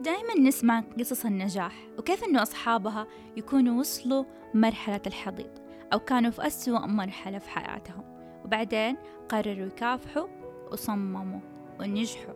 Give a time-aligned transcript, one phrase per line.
[0.00, 4.24] دائما نسمع قصص النجاح وكيف أنه أصحابها يكونوا وصلوا
[4.54, 5.50] مرحلة الحضيض
[5.92, 8.04] أو كانوا في أسوأ مرحلة في حياتهم.
[8.44, 8.96] وبعدين
[9.28, 10.26] قرروا يكافحوا
[10.72, 11.40] وصمموا
[11.80, 12.34] ونجحوا.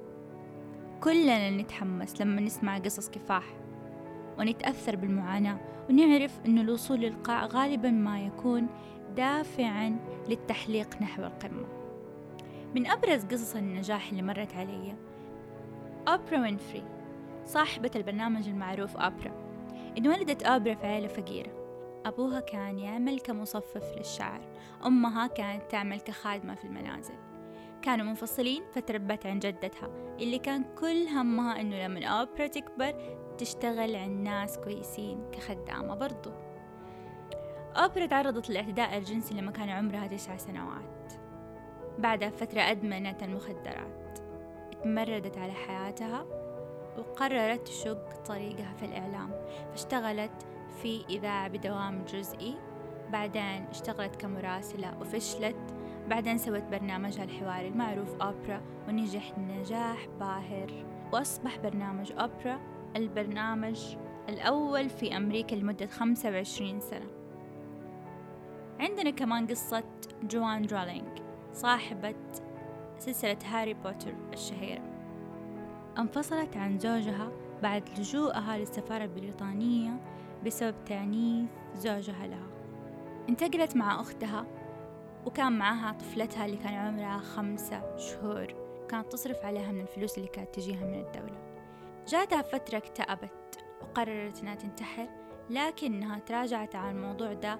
[1.01, 3.45] كلنا نتحمس لما نسمع قصص كفاح
[4.39, 5.61] ونتأثر بالمعاناة
[5.91, 8.67] ونعرف أن الوصول للقاع غالبا ما يكون
[9.17, 9.97] دافعا
[10.29, 11.67] للتحليق نحو القمة.
[12.75, 14.95] من أبرز قصص النجاح اللي مرت علي
[16.09, 17.02] أوبرا وينفري.
[17.45, 19.33] صاحبة البرنامج المعروف أوبرا
[19.99, 21.63] انولدت أوبرا في عائلة فقيرة.
[22.07, 24.41] أبوها كان يعمل كمصفف للشعر
[24.87, 27.15] أمها كانت تعمل كخادمة في المنازل.
[27.83, 29.89] كانوا منفصلين فتربت عن جدتها
[30.21, 32.95] اللي كان كل همها إنه لما أوبرا تكبر
[33.39, 36.31] تشتغل عند ناس كويسين كخدامة برضو.
[37.77, 41.13] أوبرا تعرضت للاعتداء الجنسي لما كان عمرها تسع سنوات.
[41.99, 44.19] بعدها فترة أدمنت المخدرات.
[44.73, 46.27] اتمردت على حياتها
[46.99, 49.31] وقررت تشق طريقها في الإعلام
[49.71, 50.47] فاشتغلت
[50.83, 52.55] في إذاعة بدوام جزئي
[53.13, 55.57] بعدين اشتغلت كمراسلة وفشلت
[56.09, 60.85] بعدين سوت برنامجها الحواري المعروف أوبرا ونجح نجاح باهر.
[61.13, 62.61] وأصبح برنامج أوبرا
[62.97, 63.97] البرنامج
[64.29, 67.07] الأول في أمريكا لمدة 25 سنة.
[68.81, 69.85] عندنا كمان قصة
[70.23, 71.19] جوان رولينج
[71.53, 72.15] صاحبة
[72.99, 74.92] سلسلة هاري بوتر الشهيرة.
[75.99, 80.01] انفصلت عن زوجها بعد لجوءها للسفارة البريطانية
[80.47, 82.47] بسبب تعنيف زوجها لها.
[83.29, 84.47] انتقلت مع أختها
[85.27, 88.47] وكان معها طفلتها اللي كان عمرها خمسة شهور.
[88.89, 91.39] كانت تصرف عليها من الفلوس اللي كانت تجيها من الدولة.
[92.09, 95.09] جاتها فترة اكتئبت وقررت إنها تنتحر
[95.51, 97.59] لكنها تراجعت عن الموضوع ده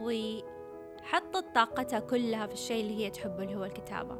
[0.00, 4.16] وحطت طاقتها كلها في الشيء اللي هي تحبه اللي هو الكتابة.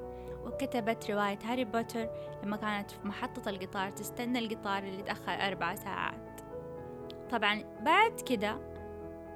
[0.47, 2.09] وكتبت رواية هاري بوتر
[2.43, 6.41] لما كانت في محطة القطار تستنى القطار اللي تأخر أربع ساعات.
[7.31, 8.59] طبعا بعد كده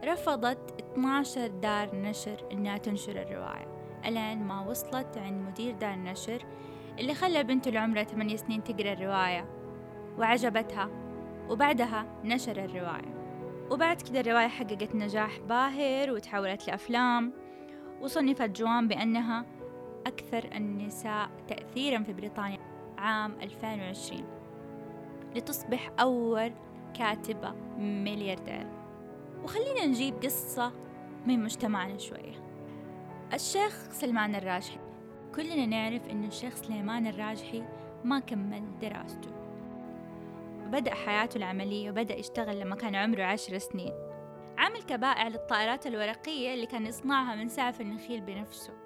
[0.05, 3.67] رفضت 12 دار نشر إنها تنشر الرواية.
[4.05, 6.45] ألين ما وصلت عند مدير دار النشر
[6.99, 9.49] اللي خلى بنته اللي عمرها 8 سنين تقرأ الرواية
[10.19, 10.89] وعجبتها
[11.49, 13.17] وبعدها نشر الرواية.
[13.71, 17.33] وبعد كده الرواية حققت نجاح باهر وتحولت لأفلام
[18.01, 19.45] وصنفت جوان بأنها
[20.07, 22.59] أكثر النساء تأثيرا في بريطانيا
[22.99, 24.25] عام 2020
[25.37, 26.53] لتصبح أول
[26.95, 28.67] كاتبة ملياردير.
[29.45, 30.73] وخلينا نجيب قصة
[31.27, 32.47] من مجتمعنا شوية.
[33.35, 34.79] الشيخ سلمان الراجحي.
[35.35, 37.63] كلنا نعرف أن الشيخ سليمان الراجحي
[38.05, 39.31] ما كمل دراسته.
[40.67, 43.93] بدأ حياته العملية وبدأ يشتغل لما كان عمره عشر سنين.
[44.59, 48.86] عمل كبائع للطائرات الورقية اللي كان يصنعها من سعف النخيل بنفسه.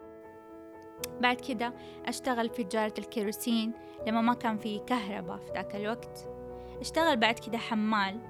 [1.21, 1.73] بعد كده
[2.07, 3.73] أشتغل في تجارة الكيروسين
[4.07, 6.29] لما ما كان في كهرباء في ذاك الوقت.
[6.81, 8.21] أشتغل بعد كده حمال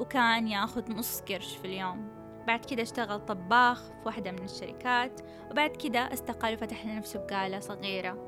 [0.00, 2.08] وكان ياخذ نص قرش في اليوم.
[2.46, 8.18] بعد كده أشتغل طباخ في واحدة من الشركات وبعد كده أستقال وفتح لنفسه بقالة صغيرة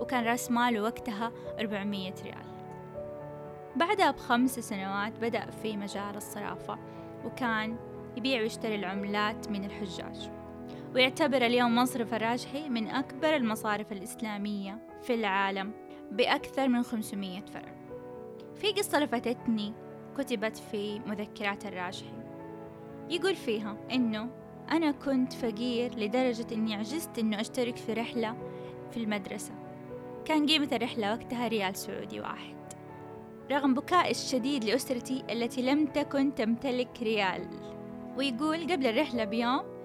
[0.00, 2.46] وكان رأس ماله وقتها 400 ريال.
[3.76, 6.78] بعدها بخمس سنوات بدأ في مجال الصرافة
[7.24, 7.76] وكان
[8.16, 10.30] يبيع ويشتري العملات من الحجاج.
[10.96, 15.72] ويعتبر اليوم مصرف الراجحي من أكبر المصارف الإسلامية في العالم
[16.12, 17.74] بأكثر من 500 فرع.
[18.54, 19.72] في قصة لفتتني
[20.18, 22.22] كتبت في مذكرات الراجحي
[23.10, 24.30] يقول فيها إنه
[24.70, 28.36] أنا كنت فقير لدرجة إني عجزت إنه أشترك في رحلة
[28.90, 29.54] في المدرسة.
[30.24, 32.56] كان قيمة الرحلة وقتها ريال سعودي واحد.
[33.50, 37.48] رغم بكائي الشديد لأسرتي التي لم تكن تمتلك ريال.
[38.16, 39.75] ويقول قبل الرحلة بيوم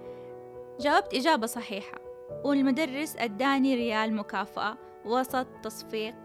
[0.81, 1.97] جاوبت إجابة صحيحة.
[2.43, 6.15] والمدرس أداني ريال مكافأة وسط تصفيق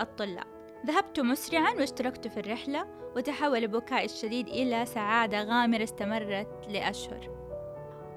[0.00, 0.46] الطلاب.
[0.86, 7.30] ذهبت مسرعا واشتركت في الرحلة وتحول بكائي الشديد إلى سعادة غامرة استمرت لأشهر.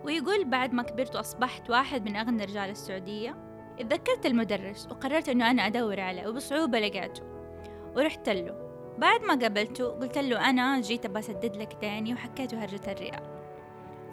[0.05, 3.35] ويقول بعد ما كبرت وأصبحت واحد من أغنى رجال السعودية
[3.79, 7.23] اتذكرت المدرس وقررت أنه أنا أدور عليه وبصعوبة لقيته.
[7.95, 8.65] ورحت له.
[8.97, 13.34] بعد ما قابلته قلت له أنا جيت بسدد لك ديني وحكيته هرجة الريال.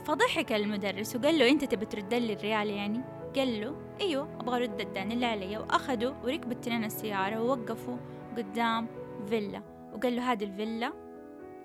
[0.04, 3.00] فضحك المدرس وقال له أنت تبي ترد لي الريال يعني؟
[3.36, 5.58] قال له أيوه أبغى أرد الدين اللي علي.
[5.58, 7.96] وأخذوا وركبوا التنين السيارة ووقفوا
[8.36, 8.86] قدام
[9.26, 9.62] فيلا.
[9.94, 10.92] وقال له هذه الفيلا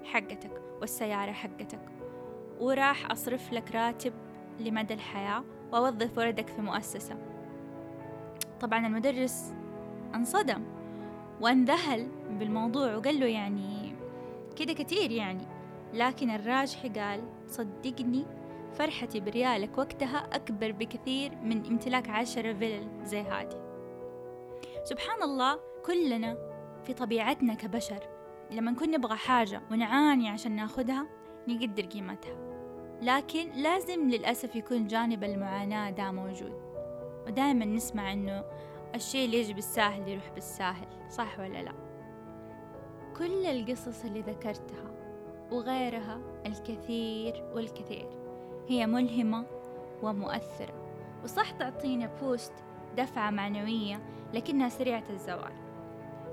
[0.03, 1.79] حقتك والسيارة حقتك.
[2.59, 4.13] وراح أصرف لك راتب
[4.59, 7.17] لمدى الحياة وأوظف ولدك في مؤسسة.
[8.59, 9.53] طبعا المدرس
[10.15, 10.63] انصدم
[11.41, 13.95] وانذهل بالموضوع وقال له يعني
[14.55, 15.56] كده كتير يعني.
[15.93, 18.25] لكن الراجحي قال صدقني
[18.73, 23.67] فرحتي بريالك وقتها أكبر بكثير من امتلاك عشرة فيلل زي هذه.
[24.83, 26.37] سبحان الله كلنا
[26.83, 27.99] في طبيعتنا كبشر
[28.51, 31.07] لما نكون نبغى حاجة ونعاني عشان ناخدها
[31.47, 32.47] نقدر قيمتها.
[33.01, 36.67] لكن لازم للأسف يكون جانب المعاناة ده موجود.
[37.27, 38.43] ودائما نسمع إنه
[38.95, 41.73] الشيء اللي يجي بالساهل يروح بالساهل صح ولا لا؟
[43.17, 44.96] كل القصص اللي ذكرتها
[45.51, 48.07] وغيرها الكثير والكثير.
[48.67, 49.45] هي ملهمة
[50.03, 50.73] ومؤثرة
[51.23, 52.53] وصح تعطينا بوست
[52.97, 53.99] دفعة معنوية
[54.33, 55.53] لكنها سريعة الزوال.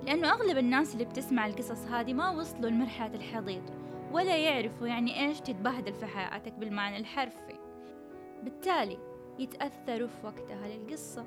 [0.02, 3.62] لأنه أغلب الناس اللي بتسمع القصص هذه ما وصلوا لمرحلة الحضيض
[4.12, 7.58] ولا يعرفوا يعني إيش تتبهدل في حياتك بالمعنى الحرفي.
[8.42, 8.98] بالتالي
[9.38, 11.24] يتأثروا في وقتها للقصة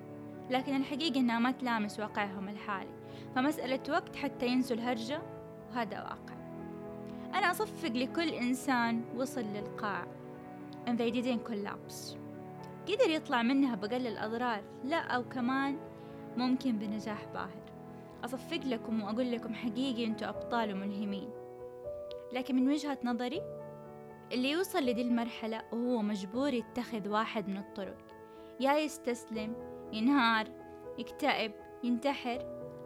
[0.50, 2.98] لكن الحقيقة إنها ما تلامس واقعهم الحالي.
[3.36, 5.22] فمسألة وقت حتى ينسوا الهرجة
[5.70, 6.37] وهذا واقع.
[7.34, 10.08] أنا أصفق لكل إنسان وصل للقاع.
[10.88, 12.18] And they didn't collapse.
[12.88, 14.64] قدر يطلع منها بقل الأضرار.
[14.84, 15.78] لا أو كمان
[16.38, 17.68] ممكن بنجاح باهر.
[18.26, 21.30] أصفق لكم وأقول لكم حقيقي أنتوا أبطال وملهمين.
[22.34, 23.42] لكن من وجهة نظري
[24.32, 27.98] اللي يوصل لدي المرحلة وهو مجبور يتخذ واحد من الطرق.
[28.60, 29.56] يا يستسلم
[29.94, 30.48] ينهار
[30.98, 31.52] يكتئب
[31.84, 32.40] ينتحر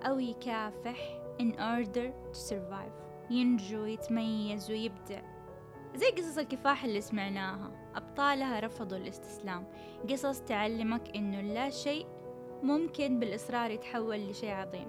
[0.07, 0.97] أو يكافح
[1.41, 3.10] in order to survive.
[3.31, 5.21] ينجو يتميز ويبدع.
[5.95, 7.71] زي قصص الكفاح اللي سمعناها.
[7.95, 9.67] أبطالها رفضوا الاستسلام.
[10.09, 12.07] قصص تعلمك إنه لا شيء
[12.63, 14.87] ممكن بالإصرار يتحول لشيء عظيم.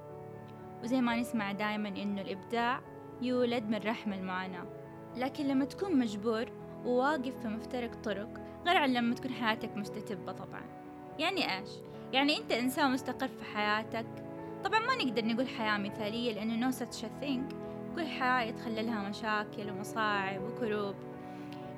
[0.82, 2.80] وزي ما نسمع دايما إنه الإبداع
[3.22, 4.66] يولد من رحم المعاناة.
[5.16, 6.44] لكن لما تكون مجبور
[6.84, 8.28] وواقف في مفترق طرق
[8.66, 10.62] غير عن لما تكون حياتك مستتبة طبعا.
[11.18, 11.70] يعني إيش؟
[12.12, 14.06] يعني أنت إنسان مستقر في حياتك.
[14.64, 17.54] طبعا ما نقدر نقول حياة مثالية لأنه no such a thing.
[17.96, 20.94] كل حياة يتخللها مشاكل ومصاعب وكروب.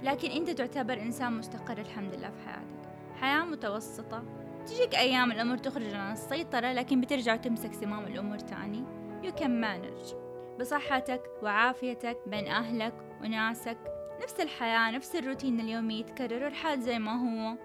[0.02, 2.88] لكن أنت تعتبر إنسان مستقر الحمد لله في حياتك.
[3.20, 4.24] حياة متوسطة.
[4.66, 8.84] تجيك أيام الأمور تخرج عن السيطرة لكن بترجع تمسك زمام الأمور تاني.
[9.22, 10.14] You can manage.
[10.60, 13.78] بصحتك وعافيتك بين أهلك وناسك.
[14.22, 17.56] نفس الحياة نفس الروتين اليومي يتكرر الحال زي ما هو.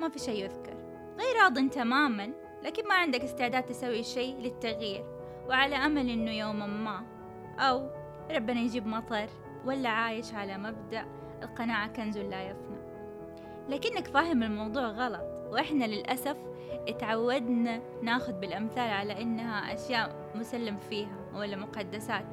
[0.00, 0.76] ما في شيء يذكر
[1.18, 5.04] غير راض تماما لكن ما عندك استعداد تسوي شيء للتغيير.
[5.48, 7.17] وعلى أمل إنه يوما ما
[7.58, 7.90] أو
[8.30, 9.28] ربنا يجيب مطر
[9.64, 11.04] ولا عايش على مبدأ
[11.42, 12.78] القناعة كنز لا يفنى.
[13.68, 16.36] لكنك فاهم الموضوع غلط وإحنا للأسف
[16.88, 22.24] اتعودنا ناخذ بالأمثال على إنها أشياء مسلم فيها ولا مقدسات.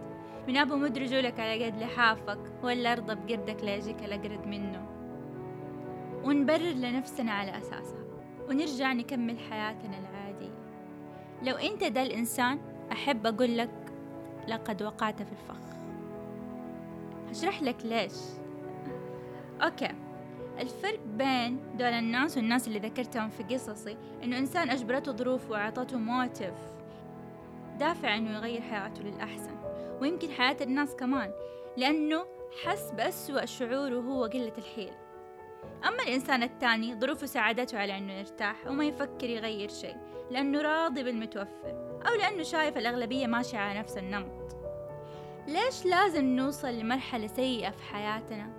[0.48, 4.86] من أبو مد رجولك على قد لحافك ولا أرضى بقردك لا يجيك الأقرد منه.
[6.24, 8.06] ونبرر لنفسنا على أساسها
[8.50, 10.56] ونرجع نكمل حياتنا العادية.
[11.44, 12.60] لو أنت ده الإنسان
[12.92, 13.85] أحب أقول لك
[14.48, 15.76] لقد وقعت في الفخ.
[17.30, 18.14] هشرح لك ليش.
[19.62, 19.92] okay.
[20.60, 26.54] الفرق بين دول الناس والناس اللي ذكرتهم في قصصي إنه إنسان أجبرته ظروف وأعطته motive
[27.80, 29.56] دافع إنه يغير حياته للأحسن
[30.02, 31.32] ويمكن حياة الناس كمان
[31.78, 32.26] لأنه
[32.64, 34.94] حس بأسوأ شعور وهو قلة الحيل.
[35.88, 39.96] أما الإنسان الثاني ظروفه ساعدته على إنه يرتاح وما يفكر يغير شيء
[40.32, 41.85] لأنه راضي بالمتوفر.
[42.08, 44.56] أو لأنه شايف الأغلبية ماشية على نفس النمط.
[45.48, 48.50] ليش لازم نوصل لمرحلة سيئة في حياتنا؟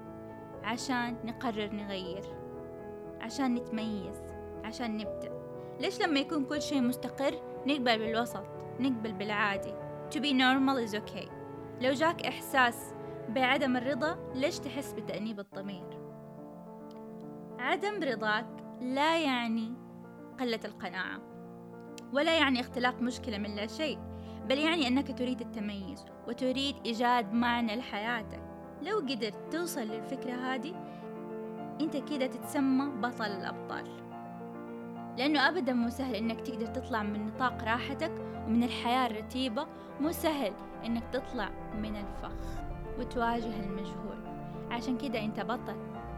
[0.65, 2.23] عشان نقرر نغير
[3.21, 4.23] عشان نتميز
[4.65, 5.33] عشان نبدأ.
[5.81, 7.35] ليش لما يكون كل شيء مستقر
[7.67, 8.45] نقبل بالوسط
[8.81, 9.75] نقبل بالعادي؟
[10.11, 11.29] To be normal is okay.
[11.81, 12.95] لو جاك إحساس
[13.29, 15.99] بعدم الرضا ليش تحس بتأنيب الضمير؟
[17.59, 18.47] عدم رضاك
[18.81, 19.75] لا يعني
[20.41, 21.36] قلة القناعة.
[22.17, 23.99] ولا يعني اختلاق مشكلة من لا شيء
[24.49, 28.41] بل يعني أنك تريد التميز وتريد إيجاد معنى لحياتك.
[28.83, 30.75] لو قدرت توصل للفكرة هذه
[31.81, 33.85] أنت كده تتسمى بطل الأبطال.
[35.19, 38.13] لأنه أبدا مو سهل إنك تقدر تطلع من نطاق راحتك
[38.47, 39.67] ومن الحياة الرتيبة.
[40.01, 40.53] مو سهل
[40.85, 42.37] إنك تطلع من الفخ
[42.99, 44.19] وتواجه المجهول.
[44.71, 45.77] عشان كده أنت بطل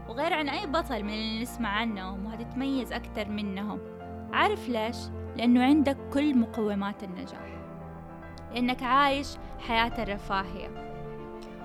[0.09, 3.98] وغير عن أي بطل من اللي نسمع عنهم وهتتميز أكتر منهم.
[4.33, 4.97] عارف ليش؟
[5.37, 7.59] لأنه عندك كل مقومات النجاح.
[8.53, 9.27] لأنك عايش
[9.59, 10.89] حياة الرفاهية.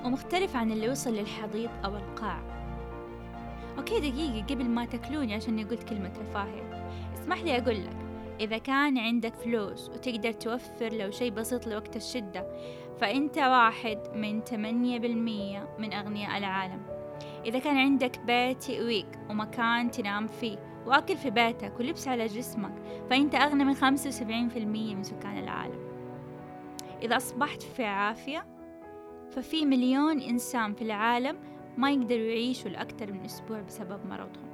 [0.05, 2.43] ومختلف عن اللي وصل للحضيض أو القاع.
[3.79, 6.89] أوكي دقيقة قبل ما تكلوني عشان قلت كلمة رفاهية.
[7.15, 7.97] اسمح لي أقول لك
[8.41, 12.47] إذا كان عندك فلوس وتقدر توفر لو شيء بسيط لوقت الشدة
[13.01, 16.94] فأنت واحد من 8% من أغنياء العالم.
[17.47, 22.75] إذا كان عندك بيت يأويك ومكان تنام فيه وأكل في بيتك ولبس على جسمك
[23.11, 23.83] فأنت أغنى من 75%
[24.95, 25.79] من سكان العالم.
[27.03, 28.47] إذا أصبحت في عافية
[29.31, 31.39] ففي مليون إنسان في العالم
[31.77, 34.51] ما يقدروا يعيشوا لأكثر من أسبوع بسبب مرضهم.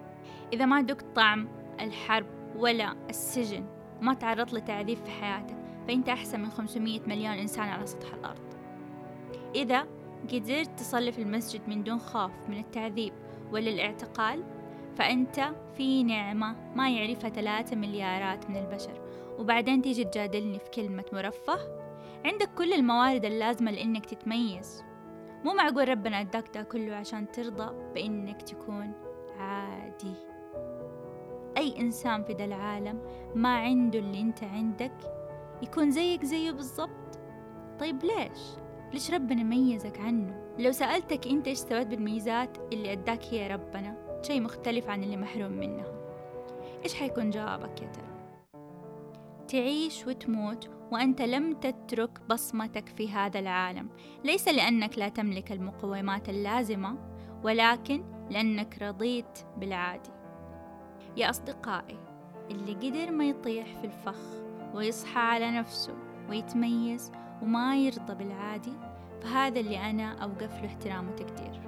[0.53, 1.49] إذا ما دقت طعم
[1.81, 3.65] الحرب ولا السجن
[4.01, 5.57] وما تعرضت لتعذيب في حياتك
[5.89, 8.55] فأنت أحسن من 500 مليون إنسان على سطح الأرض.
[9.55, 9.87] إذا
[10.33, 13.13] قدرت تصلي في المسجد من دون خوف من التعذيب
[13.53, 14.45] ولا الاعتقال
[14.97, 19.01] فأنت في نعمة ما يعرفها ثلاثة مليارات من البشر
[19.39, 21.59] وبعدين تيجي تجادلني في كلمة مرفه؟
[22.25, 24.85] عندك كل الموارد اللازمة لإنك تتميز.
[25.45, 28.93] مو معقول ربنا أداك ده كله عشان ترضى بإنك تكون
[29.39, 30.15] عادي.
[31.57, 33.01] أي إنسان في ذا العالم
[33.35, 34.93] ما عنده اللي أنت عندك
[35.63, 37.19] يكون زيك زيه بالضبط؟
[37.81, 38.41] طيب ليش؟
[38.93, 44.41] ليش ربنا ميزك عنه؟ لو سألتك أنت إيش سويت بالميزات اللي أداك هي ربنا شيء
[44.41, 45.85] مختلف عن اللي محروم منها
[46.85, 48.11] إيش حيكون جوابك يا ترى؟
[49.49, 53.89] تعيش وتموت وأنت لم تترك بصمتك في هذا العالم
[54.25, 56.99] ليس لأنك لا تملك المقومات اللازمة
[57.45, 60.11] ولكن لأنك رضيت بالعادي
[61.17, 61.99] يا أصدقائي
[62.51, 64.21] اللي قدر ما يطيح في الفخ
[64.75, 65.95] ويصحى على نفسه
[66.29, 68.73] ويتميز وما يرضى بالعادي
[69.23, 71.61] فهذا اللي أنا أوقف له احترام وتقدير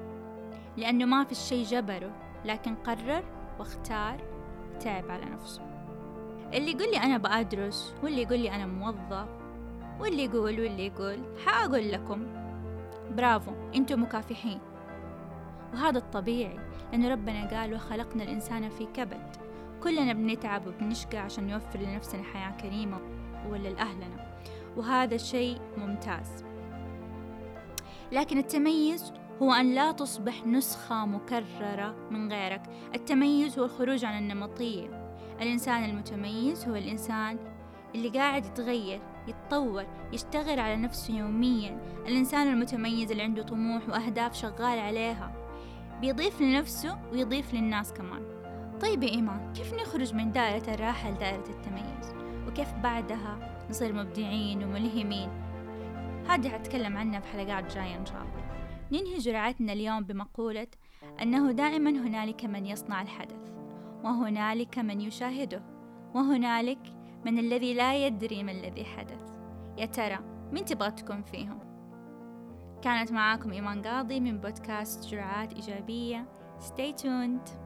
[0.77, 2.13] لأنه ما في الشي جبره
[2.45, 3.25] لكن قرر
[3.59, 4.21] واختار
[4.81, 5.63] تعب على نفسه.
[6.55, 9.29] اللي يقول لي أنا بأدرس واللي يقول لي أنا موظف
[10.01, 12.27] واللي يقول واللي يقول حأقول لكم
[13.17, 14.59] برافو أنتم مكافحين.
[15.75, 16.59] وهذا الطبيعي
[16.93, 19.37] لأن ربنا قال وخلقنا الإنسان في كبد.
[19.83, 22.99] كلنا بنتعب وبنشقى عشان نوفر لنفسنا حياة كريمة
[23.51, 24.32] وللأهلنا.
[24.77, 26.45] وهذا شيء ممتاز.
[28.13, 29.13] لكن التميز
[29.43, 32.63] هو أن لا تصبح نسخة مكررة من غيرك.
[32.95, 35.15] التميز هو الخروج عن النمطية.
[35.41, 37.39] الإنسان المتميز هو الإنسان
[37.95, 41.81] اللي قاعد يتغير يتطور يشتغل على نفسه يوميا.
[42.07, 45.33] الإنسان المتميز اللي عنده طموح وأهداف شغال عليها.
[46.01, 48.23] بيضيف لنفسه ويضيف للناس كمان.
[48.81, 52.15] طيب يا إيمان كيف نخرج من دائرة الراحة لدائرة التميز؟
[52.49, 55.31] وكيف بعدها نصير مبدعين وملهمين.
[56.29, 58.43] هذه حتكلم عنها في حلقات جاية إن شاء الله.
[58.93, 60.67] ننهي جرعتنا اليوم بمقولة
[61.23, 63.53] أنه دائما هنالك من يصنع الحدث
[64.05, 65.63] وهنالك من يشاهده
[66.15, 66.79] وهنالك
[67.25, 69.33] من الذي لا يدري ما الذي حدث.
[69.79, 70.19] يا ترى
[70.53, 71.59] مين تبغى تكون فيهم؟
[72.83, 76.29] كانت معاكم إيمان قاضي من بودكاست جرعات إيجابية.
[76.61, 77.62] Stay tuned.